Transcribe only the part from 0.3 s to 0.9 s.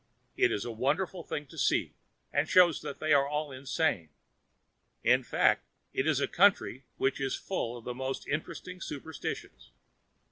It is a